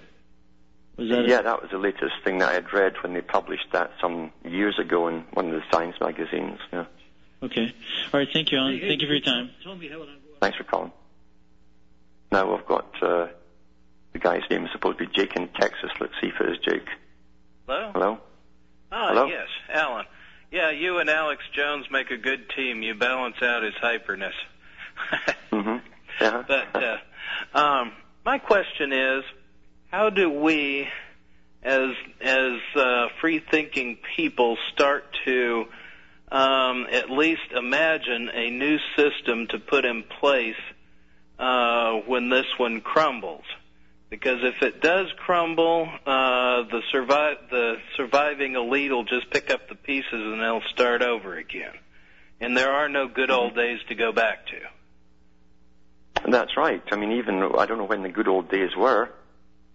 [0.96, 3.20] Was that a- yeah, that was the latest thing that I had read when they
[3.20, 6.58] published that some years ago in one of the science magazines.
[6.72, 6.86] Yeah.
[7.42, 7.74] Okay.
[8.14, 8.28] All right.
[8.32, 8.80] Thank you, Alan.
[8.80, 9.50] Thank you for your time.
[10.40, 10.92] Thanks for calling.
[12.32, 13.28] Now we've got uh,
[14.12, 15.90] the guy's name is supposed to be Jake in Texas.
[16.00, 16.88] Let's see if it is Jake.
[17.66, 17.90] Hello?
[17.92, 18.18] Hello?
[18.90, 19.26] Ah, Hello?
[19.26, 20.06] yes, Alan.
[20.50, 22.82] Yeah, you and Alex Jones make a good team.
[22.82, 24.32] You balance out his hyperness.
[25.52, 25.76] Mm-hmm.
[26.20, 26.42] Yeah.
[26.46, 27.92] But uh, um,
[28.24, 29.24] my question is,
[29.90, 30.86] how do we,
[31.62, 31.90] as
[32.20, 35.66] as uh, free-thinking people, start to
[36.30, 40.60] um, at least imagine a new system to put in place
[41.38, 43.44] uh, when this one crumbles?
[44.10, 49.68] Because if it does crumble, uh, the survive the surviving elite will just pick up
[49.68, 51.74] the pieces and they'll start over again.
[52.40, 56.30] And there are no good old days to go back to.
[56.30, 56.82] That's right.
[56.90, 59.10] I mean, even I don't know when the good old days were.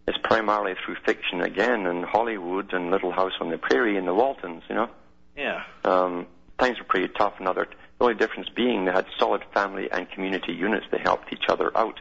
[0.08, 4.13] It's primarily through fiction again, and Hollywood, and Little House on the Prairie, and the
[4.13, 4.63] Waltons.
[4.67, 4.89] You know,
[5.38, 5.63] Yeah.
[5.86, 6.28] um,
[6.60, 7.36] times were pretty tough.
[7.39, 7.67] And other,
[8.00, 10.86] the only difference being they had solid family and community units.
[10.91, 12.00] They helped each other out.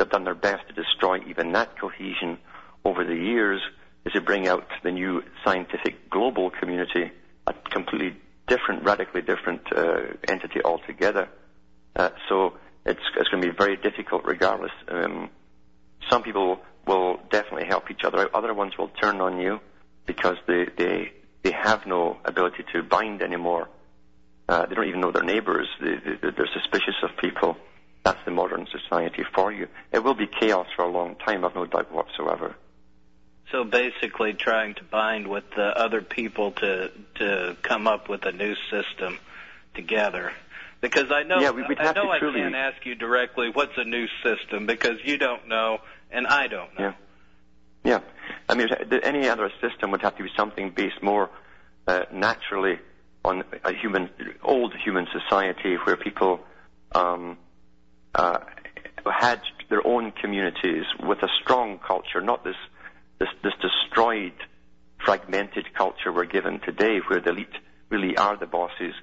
[0.00, 2.38] They've done their best to destroy even that cohesion
[2.86, 3.60] over the years
[4.06, 7.12] as they bring out the new scientific global community,
[7.46, 11.28] a completely different, radically different uh, entity altogether.
[11.94, 12.54] Uh, so
[12.86, 14.70] it's, it's going to be very difficult regardless.
[14.88, 15.28] Um,
[16.08, 18.32] some people will definitely help each other out.
[18.32, 19.60] Other ones will turn on you
[20.06, 23.68] because they, they, they have no ability to bind anymore.
[24.48, 25.68] Uh, they don't even know their neighbors.
[25.78, 27.58] They, they, they're suspicious of people.
[28.10, 29.68] That's the modern society for you.
[29.92, 32.56] It will be chaos for a long time, I've no doubt whatsoever.
[33.52, 38.32] So basically, trying to bind with the other people to to come up with a
[38.32, 39.20] new system
[39.74, 40.32] together.
[40.80, 43.84] Because I know Yeah, we- I know I truly- can't ask you directly what's a
[43.84, 46.92] new system because you don't know and I don't know.
[47.84, 47.92] Yeah.
[47.92, 48.00] Yeah.
[48.48, 48.68] I mean,
[49.04, 51.30] any other system would have to be something based more
[51.86, 52.80] uh, naturally
[53.24, 54.10] on a human,
[54.42, 56.44] old human society where people
[56.92, 57.38] um,
[58.14, 58.38] uh,
[59.10, 62.56] had their own communities with a strong culture, not this,
[63.18, 64.32] this, this destroyed,
[65.04, 67.48] fragmented culture we're given today where the elite
[67.88, 68.94] really are the bosses.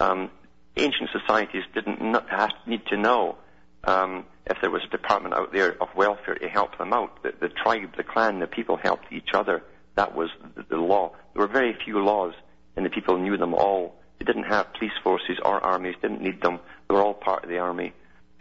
[0.00, 0.30] Um,
[0.76, 1.98] ancient societies didn't
[2.28, 3.36] have, need to know
[3.84, 7.22] um, if there was a department out there of welfare to help them out.
[7.22, 9.62] The, the tribe, the clan, the people helped each other.
[9.96, 11.12] That was the, the law.
[11.34, 12.34] There were very few laws,
[12.76, 13.96] and the people knew them all.
[14.18, 16.60] They didn't have police forces or armies, didn't need them.
[16.88, 17.92] They were all part of the army.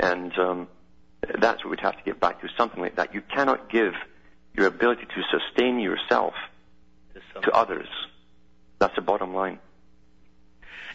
[0.01, 0.67] And um,
[1.39, 3.13] that's what we'd have to get back to, something like that.
[3.13, 3.93] You cannot give
[4.53, 6.33] your ability to sustain yourself
[7.43, 7.87] to others.
[8.79, 9.59] That's the bottom line.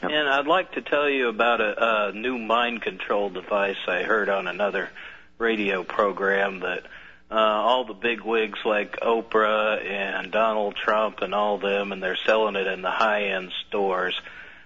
[0.02, 0.10] Yep.
[0.10, 4.28] And I'd like to tell you about a, a new mind control device I heard
[4.28, 4.90] on another
[5.38, 6.82] radio program that
[7.30, 12.18] uh, all the big wigs like Oprah and Donald Trump and all them, and they're
[12.26, 14.20] selling it in the high-end stores.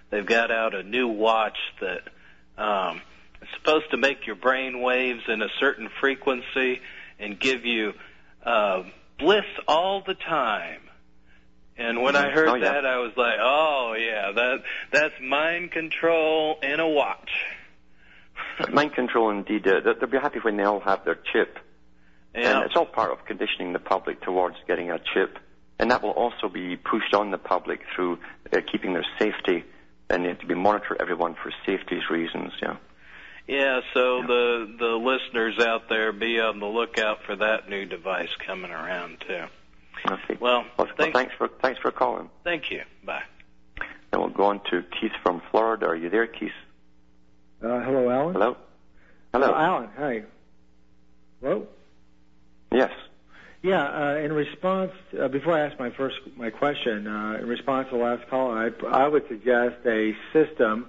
[0.09, 2.03] They've got out a new watch that
[2.57, 3.01] um,
[3.57, 6.81] supposed to make your brain waves in a certain frequency
[7.19, 7.93] and give you
[8.45, 8.83] uh,
[9.19, 10.81] bliss all the time.
[11.77, 12.73] And when I heard Oh, yeah.
[12.73, 14.57] that, I was like, "Oh yeah, that
[14.91, 17.29] that's mind control in a watch."
[18.71, 19.67] Mind control, indeed.
[19.67, 21.57] Uh, they'll be happy when they all have their chip.
[22.35, 22.57] Yeah.
[22.57, 25.37] And it's all part of conditioning the public towards getting a chip.
[25.79, 28.19] And that will also be pushed on the public through
[28.53, 29.63] uh, keeping their safety
[30.09, 32.51] and uh, to be monitor everyone for safety reasons.
[32.61, 32.77] Yeah.
[33.51, 38.29] Yeah, so the the listeners out there be on the lookout for that new device
[38.47, 39.43] coming around too.
[40.09, 40.37] Okay.
[40.39, 42.29] Well, Well, thank, thanks for thanks for calling.
[42.45, 42.83] thank you.
[43.03, 43.23] Bye.
[44.13, 45.87] And we'll go on to Keith from Florida.
[45.87, 46.51] Are you there, Keith?
[47.61, 48.33] Uh, hello, Alan.
[48.35, 48.57] Hello.
[49.33, 49.51] Hello.
[49.51, 49.89] Oh, Alan.
[49.97, 50.23] Hi.
[51.41, 51.67] Hello.
[52.71, 52.91] Yes.
[53.63, 53.83] Yeah.
[53.83, 57.97] Uh, in response, uh, before I ask my first my question, uh, in response to
[57.97, 60.87] the last caller, I, I would suggest a system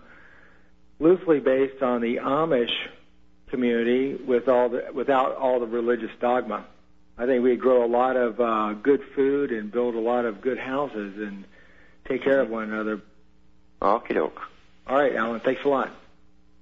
[1.03, 2.71] loosely based on the Amish
[3.51, 6.65] community with all the without all the religious dogma.
[7.19, 10.41] I think we'd grow a lot of uh, good food and build a lot of
[10.41, 11.45] good houses and
[12.09, 13.03] take care of one another.
[13.83, 14.41] Okie doke.
[14.87, 15.41] All right, Alan.
[15.41, 15.91] Thanks a lot.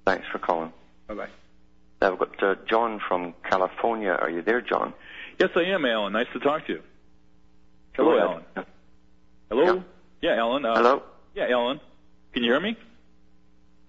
[0.05, 0.73] Thanks for calling.
[1.07, 1.27] Bye bye.
[2.01, 4.11] Now we've got uh, John from California.
[4.11, 4.93] Are you there, John?
[5.39, 6.13] Yes, I am, Alan.
[6.13, 6.81] Nice to talk to you.
[7.93, 8.43] Hello, Go ahead.
[8.55, 8.65] Alan.
[9.49, 9.83] Hello?
[10.21, 10.65] Yeah, Alan.
[10.65, 11.03] Uh, Hello.
[11.35, 11.79] Yeah, Alan.
[12.33, 12.75] Can you hear me?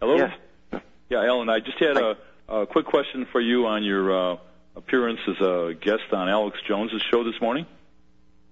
[0.03, 0.17] Hello?
[0.17, 0.83] Yes.
[1.09, 1.49] Yeah, Alan.
[1.49, 2.17] I just had a,
[2.49, 4.37] A quick question for you on your uh,
[4.75, 7.67] appearance as a guest on Alex Jones's show this morning.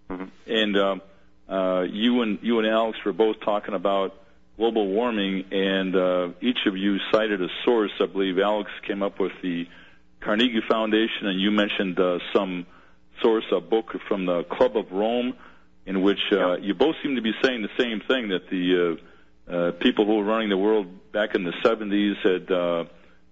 [0.09, 0.27] Mm-hmm.
[0.47, 1.03] And um,
[1.49, 4.15] uh, you and you and Alex were both talking about
[4.57, 7.91] global warming, and uh, each of you cited a source.
[8.01, 9.67] I believe Alex came up with the
[10.21, 12.65] Carnegie Foundation, and you mentioned uh, some
[13.21, 15.35] source, a book from the Club of Rome,
[15.85, 19.05] in which uh, you both seem to be saying the same thing that the uh,
[19.49, 22.85] uh, people who were running the world back in the 70s had uh,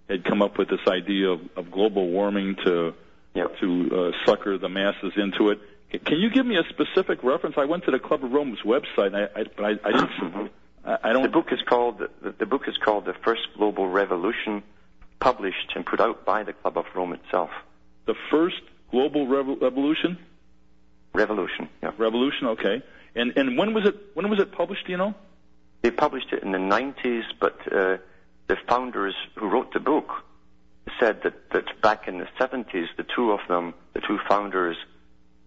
[0.08, 2.94] had come up with this idea of, of global warming to
[3.60, 5.60] to uh, sucker the masses into it.
[6.04, 7.56] Can you give me a specific reference?
[7.56, 10.50] I went to the Club of Rome's website, and I, I, but I, I didn't.
[10.84, 11.22] I, I don't.
[11.22, 14.62] The book is called the, the book is called The First Global Revolution,
[15.20, 17.50] published and put out by the Club of Rome itself.
[18.06, 20.18] The first global revo- revolution.
[21.14, 21.68] Revolution.
[21.82, 21.92] Yeah.
[21.96, 22.48] Revolution.
[22.48, 22.82] Okay.
[23.14, 23.94] And and when was it?
[24.14, 24.86] When was it published?
[24.86, 25.14] Do you know?
[25.82, 27.98] They published it in the 90s, but uh,
[28.48, 30.10] the founders who wrote the book
[30.98, 34.76] said that, that back in the 70s, the two of them, the two founders,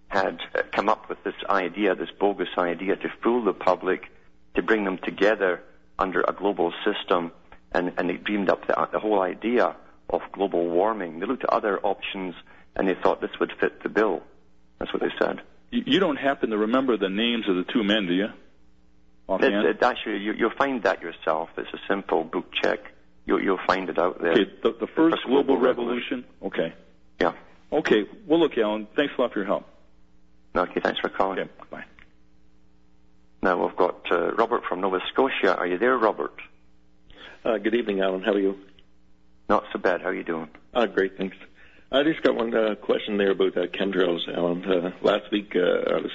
[0.07, 4.11] had uh, come up with this idea, this bogus idea, to fool the public,
[4.55, 5.61] to bring them together
[5.97, 7.31] under a global system,
[7.71, 9.75] and, and they dreamed up the, the whole idea
[10.09, 11.19] of global warming.
[11.19, 12.35] They looked at other options,
[12.75, 14.21] and they thought this would fit the bill.
[14.79, 15.41] That's what they said.
[15.71, 18.27] You, you don't happen to remember the names of the two men, do you?
[19.31, 19.65] Offhand?
[19.65, 21.49] It's, it, actually, you, you'll find that yourself.
[21.57, 22.79] It's a simple book check.
[23.25, 24.33] You'll, you'll find it out there.
[24.33, 26.25] Okay, the, the first global revolution.
[26.43, 26.73] Okay.
[27.19, 27.33] Yeah.
[27.71, 28.05] Okay.
[28.27, 28.87] Well, look, Alan.
[28.95, 29.65] Thanks a lot for your help.
[30.55, 31.39] Okay, thanks for calling.
[31.39, 31.85] Okay, bye.
[33.41, 35.55] Now we've got uh, Robert from Nova Scotia.
[35.55, 36.33] Are you there, Robert?
[37.45, 38.21] Uh, good evening, Alan.
[38.21, 38.57] How are you?
[39.47, 40.01] Not so bad.
[40.01, 40.49] How are you doing?
[40.73, 41.37] Uh, great, thanks.
[41.91, 44.63] I just got one uh, question there about uh, chemtrails, Alan.
[44.63, 46.11] Uh, last week, uh, I was.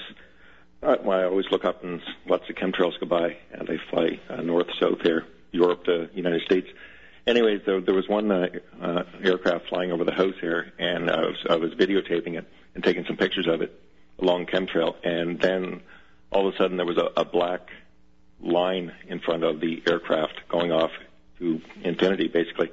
[0.86, 4.20] Uh, well, I always look up and lots of chemtrails go by, and they fly
[4.30, 6.68] uh, north, south here, Europe to United States.
[7.26, 8.46] Anyways, there, there was one uh,
[8.80, 12.84] uh, aircraft flying over the house here, and I was, I was videotaping it and
[12.84, 13.76] taking some pictures of it
[14.20, 15.80] along chemtrail, and then
[16.30, 17.68] all of a sudden there was a, a black
[18.40, 20.92] line in front of the aircraft going off
[21.40, 22.70] to infinity, basically,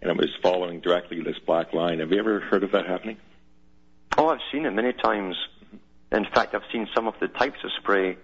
[0.00, 1.98] and it was following directly this black line.
[2.00, 3.18] Have you ever heard of that happening?
[4.16, 5.36] Oh, I've seen it many times.
[6.12, 8.16] In fact, I've seen some of the types of spray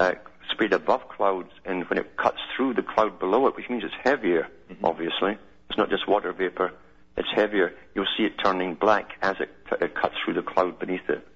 [0.00, 0.12] uh,
[0.50, 3.94] sprayed above clouds, and when it cuts through the cloud below it, which means it's
[4.02, 4.48] heavier,
[4.82, 5.36] obviously.
[5.68, 6.72] It's not just water vapor.
[7.16, 7.74] It's heavier.
[7.94, 11.26] You'll see it turning black as it, it cuts through the cloud beneath it.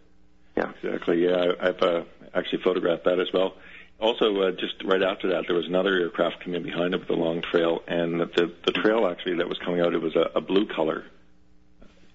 [0.57, 0.73] Yeah.
[0.83, 1.25] Exactly.
[1.25, 2.03] Yeah, I, I've uh,
[2.35, 3.55] actually photographed that as well.
[4.01, 7.15] Also, uh, just right after that, there was another aircraft coming behind it with a
[7.15, 10.41] long trail, and the the trail actually that was coming out, it was a, a
[10.41, 11.05] blue color.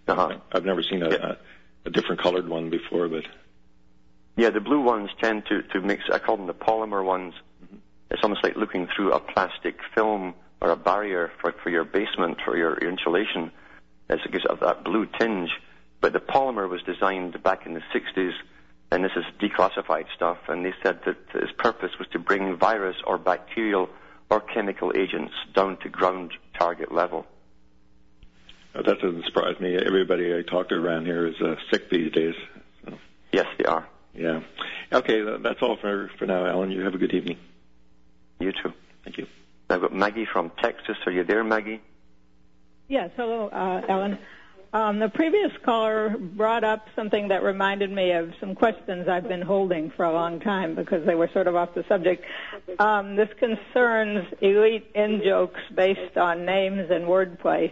[0.08, 0.38] Uh-huh.
[0.52, 1.38] I've never seen a, a,
[1.86, 3.26] a different colored one before, but
[4.36, 7.34] Yeah, the blue ones tend to, to mix, I call them the polymer ones.
[8.10, 12.40] It's almost like looking through a plastic film or a barrier for, for your basement
[12.48, 13.52] or your, your insulation.
[14.10, 15.50] It's, it gives it that blue tinge.
[16.02, 18.34] But the polymer was designed back in the 60s,
[18.92, 22.98] and this is declassified stuff, and they said that its purpose was to bring virus
[23.06, 23.90] or bacterial
[24.30, 27.26] or chemical agents down to ground target level.
[28.74, 29.76] that doesn't surprise me.
[29.78, 32.36] Everybody I talk to around here is uh, sick these days.
[32.86, 32.98] So,
[33.32, 33.88] Yes, they are.
[34.14, 34.42] Yeah.
[34.92, 36.72] Okay, that's all for for now, Alan.
[36.72, 37.38] You have a good evening.
[38.40, 38.74] You too.
[39.04, 39.28] Thank you.
[39.70, 40.98] I've got Maggie from Texas.
[41.06, 41.82] Are you there, Maggie?
[42.88, 44.20] Yes, hello, uh, Ellen.
[44.74, 49.42] Um, the previous caller brought up something that reminded me of some questions I've been
[49.42, 52.26] holding for a long time because they were sort of off the subject.
[52.80, 57.72] Um, this concerns elite in jokes based on names and wordplay.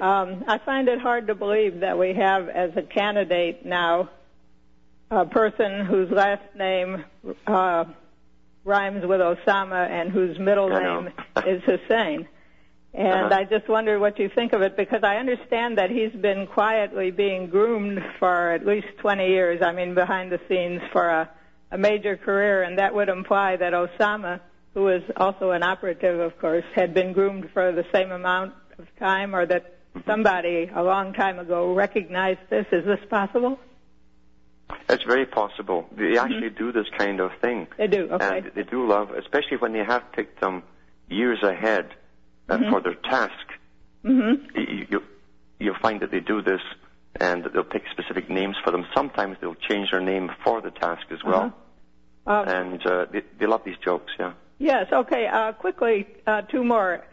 [0.00, 4.10] Um, I find it hard to believe that we have as a candidate now
[5.10, 7.04] a person whose last name
[7.46, 7.84] uh,
[8.64, 11.08] rhymes with Osama and whose middle name
[11.46, 12.26] is Hussein.
[12.92, 13.40] And Uh-huh.
[13.40, 17.10] I just wonder what you think of it because I understand that he's been quietly
[17.10, 19.60] being groomed for at least 20 years.
[19.62, 21.30] I mean, behind the scenes for a,
[21.70, 24.40] a major career, and that would imply that Osama,
[24.74, 28.86] who is also an operative, of course, had been groomed for the same amount of
[28.98, 29.74] time, or that
[30.06, 32.66] somebody a long time ago recognized this.
[32.72, 33.58] Is this possible?
[34.88, 35.88] It's very possible.
[35.96, 37.66] They actually do this kind of thing.
[37.76, 38.08] They do.
[38.12, 38.38] Okay.
[38.38, 40.62] And they do love, especially when they have picked them
[41.08, 41.86] years ahead
[42.48, 42.70] uh, Mhm.
[42.70, 43.46] for their task.
[44.04, 44.58] Mm-hmm.
[44.58, 45.02] You, you,
[45.58, 46.60] you'll find that they do this
[47.18, 48.86] and they'll pick specific names for them.
[48.94, 51.52] Sometimes they'll change their name for the task as well.
[52.26, 52.32] Uh-huh.
[52.42, 54.32] Um, And uh, they, they love these jokes, yeah.
[54.58, 55.26] Yes, okay.
[55.26, 57.04] Uh, quickly, uh, two more.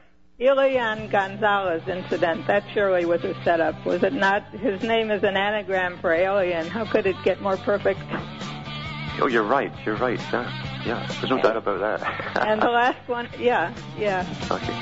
[0.47, 4.43] Elian Gonzalez incident, that surely was a setup, was it not?
[4.49, 6.67] His name is an anagram for alien.
[6.67, 7.99] How could it get more perfect?
[9.21, 9.71] Oh, you're right.
[9.85, 10.19] You're right.
[10.33, 11.07] Yeah, yeah.
[11.19, 12.35] There's no doubt about that.
[12.47, 14.27] And the last one, yeah, yeah.
[14.51, 14.73] okay.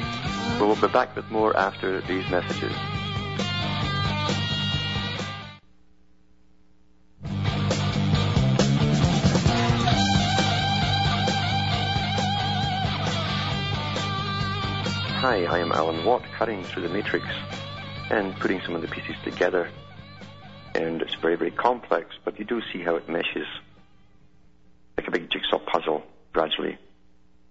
[0.58, 2.74] Well, we'll be back with more after these messages.
[15.22, 17.28] Hi, I am Alan Watt, cutting through the matrix
[18.10, 19.70] and putting some of the pieces together.
[20.74, 23.46] And it's very, very complex, but you do see how it meshes
[24.98, 26.02] like a big jigsaw puzzle
[26.34, 26.76] gradually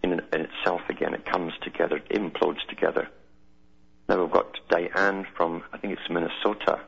[0.03, 1.15] in, in itself again.
[1.15, 3.09] It comes together, it implodes together.
[4.09, 6.81] Now we've got Diane from, I think it's Minnesota,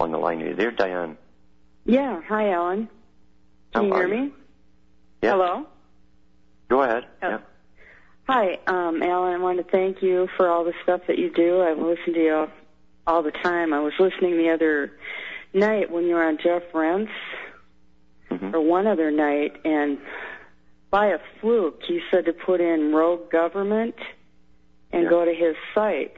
[0.00, 0.42] on the line.
[0.42, 1.18] Are you there, Diane?
[1.84, 2.20] Yeah.
[2.26, 2.88] Hi, Alan.
[3.72, 4.24] Can How you hear you?
[4.24, 4.32] me?
[5.22, 5.30] Yeah.
[5.34, 5.66] Hello.
[6.68, 7.04] Go ahead.
[7.22, 7.28] Oh.
[7.28, 7.38] Yeah.
[8.28, 9.34] Hi, um, Alan.
[9.34, 11.60] I want to thank you for all the stuff that you do.
[11.60, 12.48] I listen to you all,
[13.06, 13.72] all the time.
[13.72, 14.92] I was listening the other
[15.52, 17.10] night when you were on Jeff Rense,
[18.30, 18.54] Mm-hmm.
[18.54, 19.98] or one other night, and
[20.88, 23.96] by a fluke, he said to put in rogue government
[24.92, 26.14] and go to his site.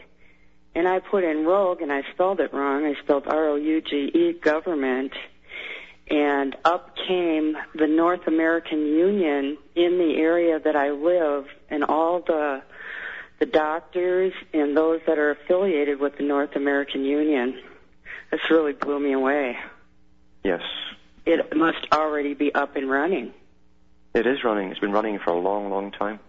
[0.75, 2.85] And I put in rogue, and I spelled it wrong.
[2.85, 5.13] I spelled R-O-U-G-E government,
[6.11, 12.21] and up came the North American Union in the area that I live, and all
[12.21, 12.63] the
[13.43, 17.61] the doctors and those that are affiliated with the North American Union.
[18.31, 19.59] This really blew me away.
[20.45, 20.63] Yes.
[21.27, 23.35] It must already be up and running.
[24.15, 24.71] It is running.
[24.71, 26.21] It's been running for a long, long time.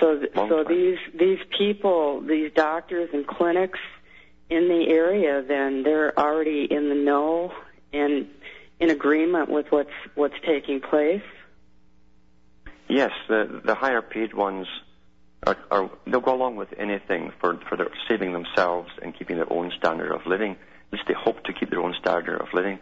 [0.00, 0.72] So, th- Long so time.
[0.74, 3.80] these these people, these doctors and clinics
[4.48, 7.52] in the area, then they're already in the know
[7.92, 8.26] and
[8.80, 11.22] in agreement with what's what's taking place.
[12.88, 14.66] Yes, the the higher paid ones
[15.46, 19.52] are, are they'll go along with anything for for their saving themselves and keeping their
[19.52, 20.52] own standard of living.
[20.52, 22.78] At least they hope to keep their own standard of living,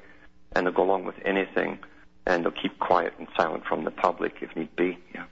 [0.52, 1.78] and they'll go along with anything,
[2.26, 4.98] and they'll keep quiet and silent from the public if need be.
[5.14, 5.24] Yeah.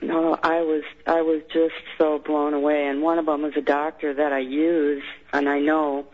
[0.00, 3.60] No, I was I was just so blown away, and one of them is a
[3.60, 5.02] doctor that I use
[5.32, 6.06] and I know,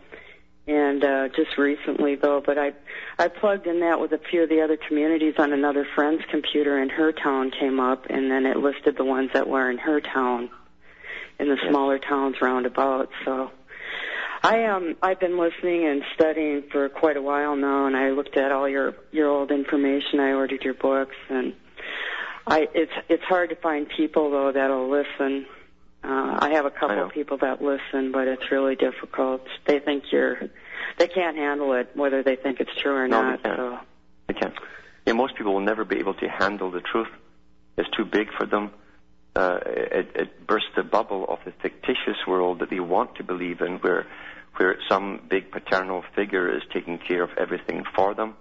[0.67, 2.73] and uh, just recently though, but I
[3.19, 6.77] I plugged in that with a few of the other communities on another friend's computer,
[6.77, 10.01] and her town came up, and then it listed the ones that were in her
[10.01, 10.49] town,
[11.39, 13.09] in the smaller towns roundabout.
[13.23, 13.51] So.
[14.43, 18.37] I um I've been listening and studying for quite a while now, and I looked
[18.37, 20.19] at all your your old information.
[20.19, 21.53] I ordered your books, and
[22.45, 25.47] I it's it's hard to find people though that'll listen.
[26.05, 29.41] Uh, I have a couple of people that listen, but it's really difficult.
[29.65, 30.37] They think you're
[30.99, 33.37] they can't handle it, whether they think it's true or No, not.
[33.43, 33.57] they can't.
[33.57, 33.79] So
[34.27, 34.53] They can't.
[35.07, 37.07] Yeah, most people will never be able to handle the truth.
[37.77, 38.71] It's too big for them.
[39.35, 43.61] Uh, it, it bursts the bubble of the fictitious world that they want to believe
[43.61, 44.05] in, where
[44.57, 48.35] where some big paternal figure is taking care of everything for them,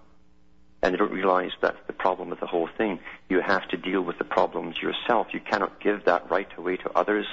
[0.83, 3.01] and they don't realize that's the problem with the whole thing.
[3.29, 5.29] You have to deal with the problems yourself.
[5.33, 7.27] You cannot give that right away to others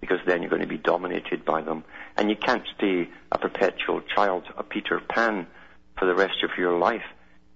[0.00, 1.84] because then you're going to be dominated by them,
[2.16, 5.46] and you can't stay a perpetual child, a Peter Pan,
[5.98, 7.02] for the rest of your life.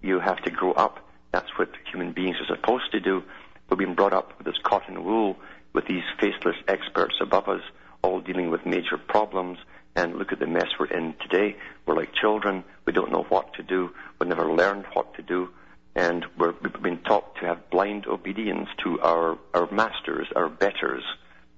[0.03, 0.99] You have to grow up.
[1.30, 3.22] That's what human beings are supposed to do.
[3.70, 5.36] We've been brought up with this cotton wool,
[5.72, 7.62] with these faceless experts above us,
[8.03, 9.59] all dealing with major problems.
[9.95, 11.57] And look at the mess we're in today.
[11.86, 12.64] We're like children.
[12.86, 13.90] We don't know what to do.
[14.18, 15.51] We've never learned what to do.
[15.95, 21.05] And we're, we've been taught to have blind obedience to our, our masters, our betters,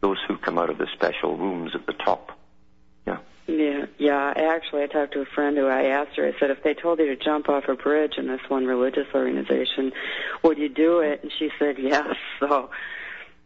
[0.04, 2.38] those who come out of the special rooms at the top.
[3.46, 4.34] yeah, yeah.
[4.36, 6.26] Actually, I talked to a friend who I asked her.
[6.26, 9.06] I said, if they told you to jump off a bridge in this one religious
[9.14, 9.92] organization,
[10.42, 11.22] would you do it?
[11.22, 12.16] And she said yes.
[12.40, 12.68] So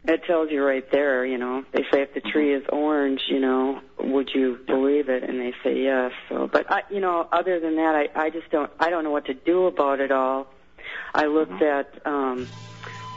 [0.05, 1.25] it tells you right there.
[1.25, 5.23] You know, they say if the tree is orange, you know, would you believe it?
[5.23, 6.11] And they say yes.
[6.27, 8.71] So, but I, you know, other than that, I, I just don't.
[8.79, 10.47] I don't know what to do about it all.
[11.13, 12.05] I looked at.
[12.05, 12.47] um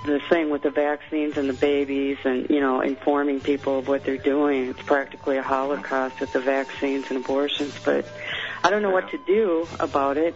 [0.05, 4.05] the thing with the vaccines and the babies and, you know, informing people of what
[4.05, 4.71] they're doing.
[4.71, 8.07] It's practically a holocaust with the vaccines and abortions, but
[8.65, 10.35] I don't know what to do about it.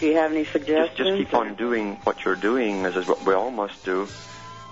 [0.00, 0.96] Do you have any suggestions?
[0.96, 4.08] just keep on doing what you're doing, as is what we all must do.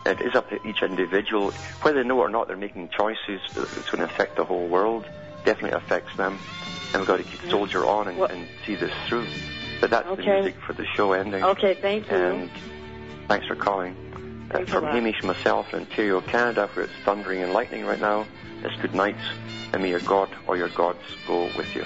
[0.05, 1.51] It is up to each individual.
[1.81, 4.67] Whether they know or not, they're making choices uh, that's going to affect the whole
[4.67, 5.07] world.
[5.47, 6.39] Definitely affects them.
[6.93, 9.27] And we've got to keep soldier on and, and see this through.
[9.81, 11.43] But that's the music for the show ending.
[11.43, 12.17] Okay, thank you.
[12.17, 12.51] And
[13.29, 13.95] thanks for calling.
[14.51, 14.91] Uh, Thanks a from.
[14.91, 18.27] Hamish myself in Ontario, Canada, where it's thundering and lightning right now,
[18.63, 19.17] it's good night,
[19.73, 21.85] and may your God or your gods go with you.